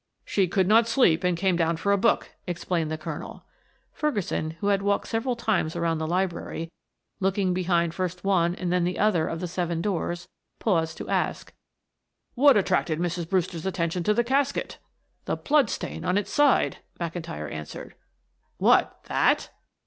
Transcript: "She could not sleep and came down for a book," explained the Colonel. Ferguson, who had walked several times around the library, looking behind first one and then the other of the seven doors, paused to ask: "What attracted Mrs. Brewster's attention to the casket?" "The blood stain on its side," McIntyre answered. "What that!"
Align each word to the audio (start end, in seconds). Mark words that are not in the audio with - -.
"She 0.25 0.47
could 0.47 0.67
not 0.67 0.87
sleep 0.87 1.23
and 1.23 1.37
came 1.37 1.55
down 1.55 1.77
for 1.77 1.91
a 1.91 1.97
book," 1.99 2.31
explained 2.47 2.89
the 2.89 2.97
Colonel. 2.97 3.45
Ferguson, 3.93 4.49
who 4.59 4.69
had 4.69 4.81
walked 4.81 5.05
several 5.07 5.35
times 5.35 5.75
around 5.75 5.99
the 5.99 6.07
library, 6.07 6.71
looking 7.19 7.53
behind 7.53 7.93
first 7.93 8.23
one 8.23 8.55
and 8.55 8.73
then 8.73 8.83
the 8.83 8.97
other 8.97 9.27
of 9.27 9.41
the 9.41 9.47
seven 9.47 9.79
doors, 9.79 10.27
paused 10.57 10.97
to 10.97 11.09
ask: 11.09 11.53
"What 12.33 12.57
attracted 12.57 12.97
Mrs. 12.97 13.29
Brewster's 13.29 13.67
attention 13.67 14.01
to 14.05 14.13
the 14.15 14.23
casket?" 14.23 14.79
"The 15.25 15.35
blood 15.35 15.69
stain 15.69 16.03
on 16.03 16.17
its 16.17 16.31
side," 16.31 16.77
McIntyre 16.99 17.51
answered. 17.51 17.93
"What 18.57 19.03
that!" 19.03 19.51